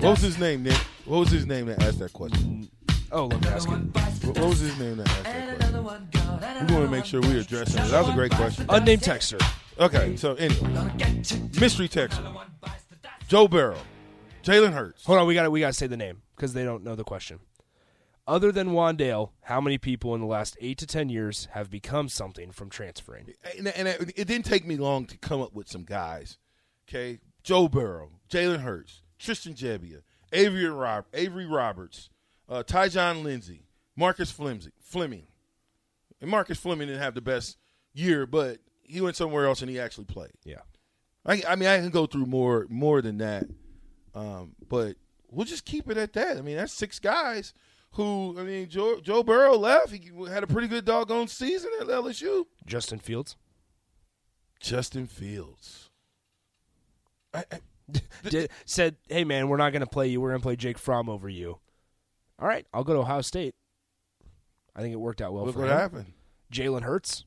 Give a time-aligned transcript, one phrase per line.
[0.00, 0.78] What was his name, Nick?
[1.04, 2.70] What was his name that asked that question?
[3.12, 3.72] Oh, let me ask it.
[3.72, 6.66] What what was his name that asked that question?
[6.68, 7.88] We want to make sure we address that.
[7.88, 8.64] That was a great question.
[8.70, 9.38] Unnamed texter.
[9.78, 10.72] Okay, so anyway,
[11.60, 12.34] mystery texter,
[13.28, 13.76] Joe Burrow,
[14.42, 15.04] Jalen Hurts.
[15.04, 16.96] Hold on, we got to we got to say the name because they don't know
[16.96, 17.40] the question.
[18.26, 22.08] Other than Wan'Dale, how many people in the last eight to ten years have become
[22.08, 23.34] something from transferring?
[23.58, 26.38] And, and it, it didn't take me long to come up with some guys.
[26.88, 32.10] Okay, Joe Burrow, Jalen Hurts, Tristan Gebbia, Avery Rob, Avery Roberts,
[32.48, 33.62] uh, Tyjon Lindsey,
[33.96, 35.26] Marcus Flimsy, Fleming.
[36.20, 37.56] And Marcus Fleming didn't have the best
[37.92, 40.32] year, but he went somewhere else and he actually played.
[40.44, 40.62] Yeah.
[41.24, 43.44] I, I mean, I can go through more more than that,
[44.14, 44.96] um, but
[45.30, 46.38] we'll just keep it at that.
[46.38, 47.52] I mean, that's six guys
[47.92, 48.36] who.
[48.38, 49.92] I mean, Joe, Joe Burrow left.
[49.92, 52.46] He had a pretty good doggone season at LSU.
[52.66, 53.36] Justin Fields.
[54.60, 55.90] Justin Fields.
[57.34, 57.58] I, I,
[58.28, 60.20] Did, said, "Hey man, we're not going to play you.
[60.20, 61.58] We're going to play Jake Fromm over you."
[62.38, 63.54] All right, I'll go to Ohio State.
[64.74, 65.76] I think it worked out well look for what him.
[65.76, 66.12] happened.
[66.52, 67.24] Jalen Hurts,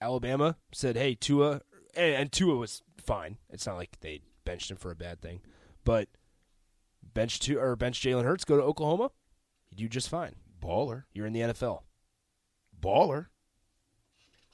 [0.00, 1.60] Alabama said, "Hey, Tua,"
[1.94, 3.38] and, and Tua was fine.
[3.50, 5.40] It's not like they benched him for a bad thing,
[5.84, 6.08] but
[7.02, 9.10] bench Tua or bench Jalen Hurts, go to Oklahoma,
[9.70, 10.34] you do just fine.
[10.60, 11.82] Baller, You're in the NFL.
[12.80, 13.26] baller.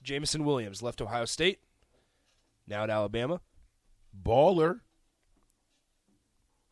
[0.03, 1.61] Jameson Williams left Ohio State,
[2.67, 3.41] now at Alabama.
[4.17, 4.81] baller.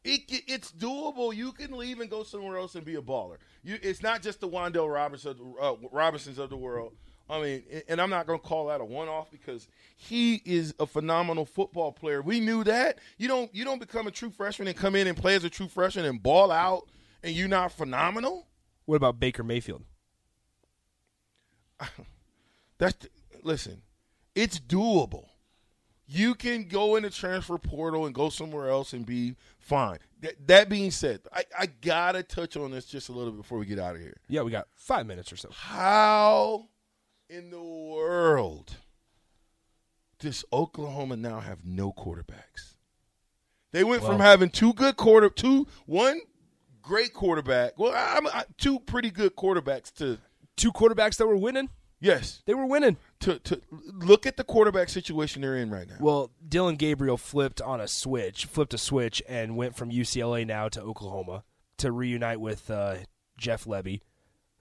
[0.05, 1.35] It, it's doable.
[1.35, 3.37] You can leave and go somewhere else and be a baller.
[3.63, 6.95] You, it's not just the Wan'Dale Robinson, uh, Robinsons of the world.
[7.31, 10.87] I mean, and I'm not going to call that a one-off because he is a
[10.87, 12.23] phenomenal football player.
[12.23, 12.99] We knew that.
[13.19, 15.51] You don't you don't become a true freshman and come in and play as a
[15.51, 16.89] true freshman and ball out,
[17.23, 18.47] and you're not phenomenal.
[18.87, 19.83] What about Baker Mayfield?
[22.79, 23.09] That's
[23.43, 23.83] listen,
[24.35, 25.27] it's doable.
[26.11, 29.99] You can go in the transfer portal and go somewhere else and be fine.
[30.23, 33.59] That, that being said, I, I gotta touch on this just a little bit before
[33.59, 34.17] we get out of here.
[34.27, 35.51] Yeah, we got five minutes or so.
[35.53, 36.69] How
[37.29, 38.77] in the world
[40.19, 42.75] does Oklahoma now have no quarterbacks?
[43.73, 46.21] They went from having two good quarter, two one
[46.81, 47.79] great quarterback.
[47.79, 50.19] Well, I'm, I, two pretty good quarterbacks to
[50.59, 51.71] Two quarterbacks that were winning.
[52.01, 52.97] Yes They were winning.
[53.21, 53.61] to to
[53.93, 55.97] look at the quarterback situation they're in right now.
[56.01, 60.69] Well, Dillon Gabriel flipped on a switch, flipped a switch, and went from UCLA now
[60.69, 61.43] to Oklahoma
[61.79, 62.97] to reunite with uh,
[63.37, 64.01] Jeff Lebby.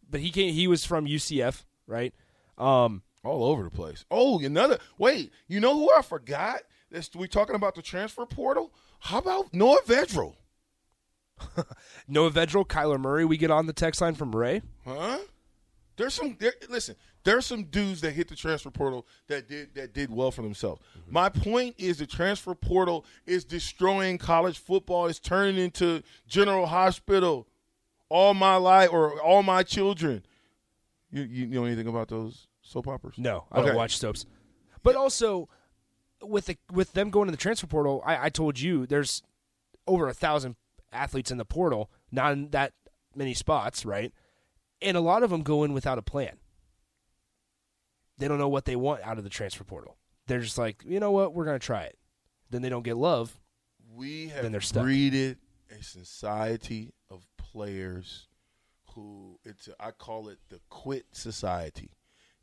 [0.09, 2.13] But he came, he was from UCF, right?
[2.57, 4.05] Um, all over the place.
[4.09, 5.31] Oh, another wait.
[5.47, 6.61] You know who I forgot?
[6.89, 8.73] This, we talking about the transfer portal.
[8.99, 10.35] How about Noah Vedral?
[12.07, 13.25] Noah Vedral, Kyler Murray.
[13.25, 14.61] We get on the text line from Ray.
[14.85, 15.19] Huh?
[15.97, 16.37] There's some.
[16.39, 16.95] There, listen,
[17.27, 20.81] there's some dudes that hit the transfer portal that did that did well for themselves.
[20.97, 21.13] Mm-hmm.
[21.13, 25.07] My point is, the transfer portal is destroying college football.
[25.07, 27.45] It's turning into General Hospital.
[28.09, 30.23] All my life, or all my children.
[31.11, 33.15] You, you know anything about those soap operas?
[33.17, 33.67] No, I Okay.
[33.67, 34.25] don't watch soaps.
[34.81, 35.49] But also,
[36.21, 39.21] with the with them going to the transfer portal, I, I told you there's
[39.85, 40.55] over a thousand
[40.93, 42.71] athletes in the portal, not in that
[43.13, 44.13] many spots, right?
[44.81, 46.37] And a lot of them go in without a plan.
[48.17, 49.97] They don't know what they want out of the transfer portal.
[50.27, 51.97] They're just like, you know what, we're gonna try it.
[52.49, 53.39] Then they don't get love.
[53.95, 54.83] we have then they're stuck.
[54.83, 55.37] breeded
[55.69, 58.27] a society of players
[58.93, 61.91] who it's I call it the quit society.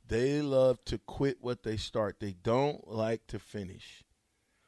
[0.06, 2.20] They love to quit what they start.
[2.20, 4.04] They don't like to finish.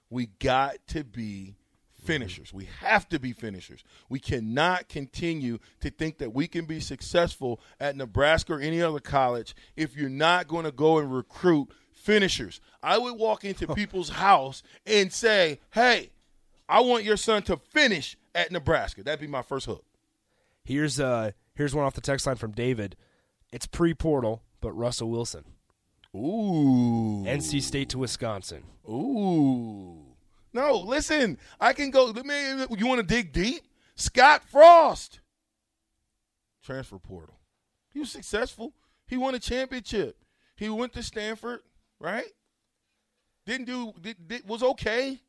[0.09, 1.57] We got to be
[2.07, 2.53] finishers.
[2.53, 3.85] We have to be finishers.
[4.09, 9.01] We cannot continue to think that we can be successful at Nebraska or any other
[9.01, 12.61] college if you're not going to go and recruit finishers.
[12.83, 16.11] I would walk into people's house and say, "Hey,
[16.69, 19.85] I want your son to finish at Nebraska." That'd be my first hook.
[20.65, 22.97] Here's uh here's one off the text line from David.
[23.53, 25.45] It's pre portal, but Russell Wilson.
[26.15, 27.25] Ooh.
[27.27, 28.63] NC State to Wisconsin.
[28.89, 30.06] Ooh.
[30.57, 31.37] No, listen.
[31.61, 32.11] I can go.
[32.15, 33.61] Man, you want to dig deep?
[33.95, 35.21] Scott Frost,
[36.65, 37.39] transfer portal.
[37.93, 38.73] He was successful.
[39.07, 40.17] He won a championship.
[40.57, 41.61] He went to Stanford,
[42.01, 42.33] right?
[43.45, 43.93] Didn't do.
[44.01, 45.21] Did, did, was okay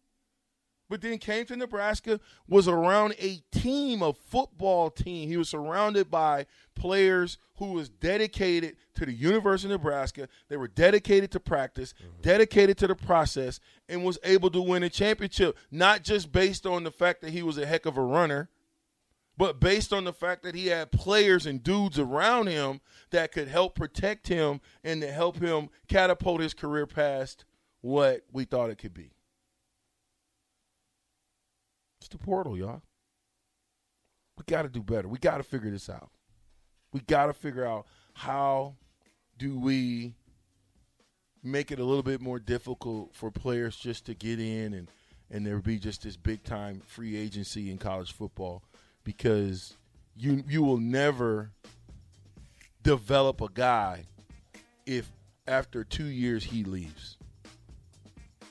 [0.90, 5.28] but then came to Nebraska, was around a team, a football team.
[5.28, 6.46] He was surrounded by
[6.76, 10.30] players who was dedicated to the University of Nebraska.
[10.48, 12.22] They were dedicated to practice, mm-hmm.
[12.22, 16.84] dedicated to the process, and was able to win a championship, not just based on
[16.84, 18.50] the fact that he was a heck of a runner,
[19.38, 22.82] but based on the fact that he had players and dudes around him
[23.12, 27.46] that could help protect him and to help him catapult his career past
[27.82, 29.12] what we thought it could be.
[32.08, 32.82] It's the portal, y'all.
[34.38, 35.10] We got to do better.
[35.10, 36.10] We got to figure this out.
[36.94, 38.76] We got to figure out how
[39.38, 40.16] do we
[41.44, 44.88] make it a little bit more difficult for players just to get in and
[45.30, 48.64] and there be just this big time free agency in college football
[49.04, 49.76] because
[50.16, 51.52] you you will never
[52.84, 54.06] develop a guy
[54.86, 55.12] if
[55.46, 57.18] after 2 years he leaves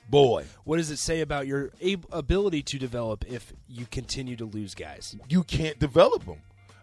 [0.08, 0.44] boy.
[0.64, 1.70] What does it say about your
[2.12, 5.16] ability to develop if you continue to lose guys?
[5.28, 6.38] You can't develop them.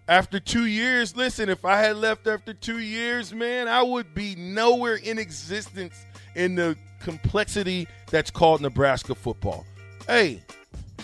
[0.08, 4.36] After two years, listen, if I had left after two years, man, I would be
[4.36, 6.06] nowhere in existence
[6.36, 9.66] in the complexity that's called Nebraska football.
[10.08, 10.44] Hey,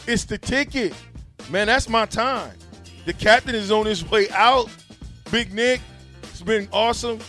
[0.06, 0.94] it's the ticket.
[1.50, 2.52] Man, that's my time.
[3.06, 4.70] The captain is on his way out.
[5.32, 5.80] Big Nick,
[6.24, 7.20] it's been awesome.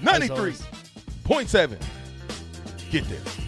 [0.00, 1.80] 93.7.
[2.90, 3.47] Get there.